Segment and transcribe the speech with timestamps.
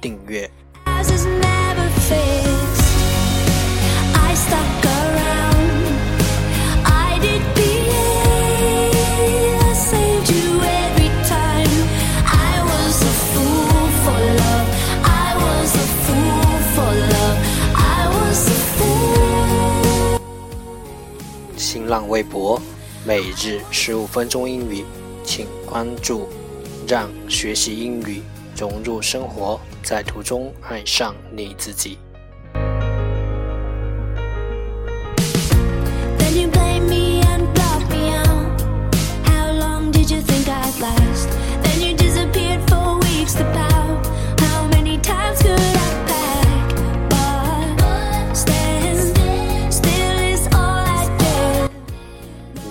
[0.00, 0.50] 订阅。
[21.56, 22.60] 新浪微博
[23.04, 24.84] 每日十五分钟英语，
[25.24, 26.26] 请关注，
[26.88, 28.22] 让学习英语
[28.60, 31.98] 融入生活，在途中爱上你自己。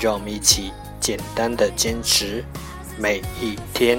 [0.00, 2.44] 让我们一起简单的坚持
[2.98, 3.98] 每一天。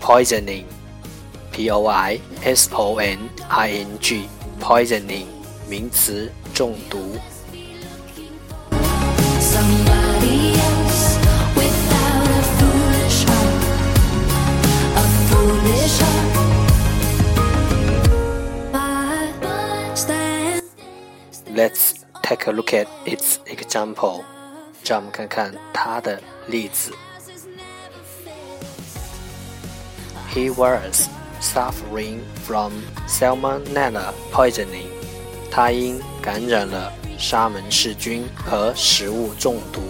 [0.00, 0.64] poisoning
[1.52, 4.28] p o i s o n i n g
[4.60, 5.26] poisoning
[5.68, 7.16] 名词中毒。
[21.56, 24.24] Let's Take a look at its example，
[24.82, 26.90] 让我们看看它的例子。
[30.32, 31.08] He was
[31.40, 32.72] suffering from
[33.06, 34.88] salmonella poisoning。
[35.50, 39.80] 他因感染了沙门氏菌和食物中毒。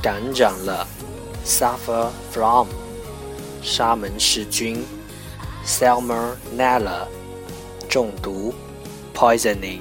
[0.00, 0.86] 感染了，
[1.44, 2.68] suffer from，
[3.60, 4.84] 沙门氏菌
[5.64, 7.06] ，salmonella，
[7.88, 8.54] 中毒，
[9.14, 9.80] poisoning，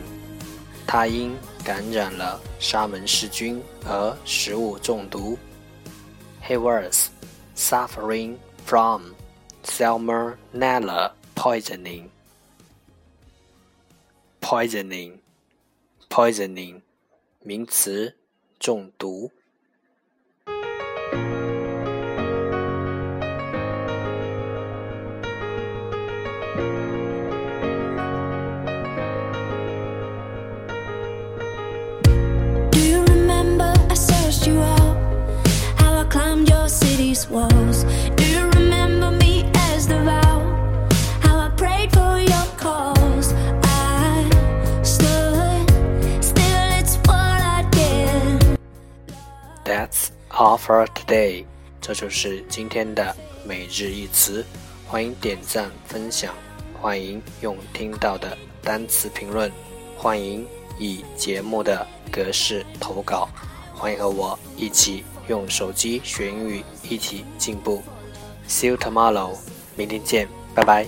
[0.86, 5.38] 他因感染了沙门氏菌而食物中毒。
[6.42, 7.10] He was
[7.56, 9.14] suffering from
[9.64, 12.10] salmonella poisoning.
[14.40, 15.18] Poisoning,
[16.10, 16.82] poisoning，
[17.44, 18.16] 名词，
[18.60, 19.30] 中毒。
[49.65, 51.47] That's all for today。
[51.81, 53.17] 这就是今天的
[53.47, 54.45] 每日一词。
[54.87, 56.35] 欢迎点赞分享，
[56.79, 59.51] 欢迎用听到的单词评论，
[59.97, 60.47] 欢迎
[60.79, 63.27] 以节目的格式投稿，
[63.75, 67.83] 欢迎和我一起用手机学英语，一起进步。
[68.49, 69.37] See you tomorrow。
[69.77, 70.87] 明天见，拜拜。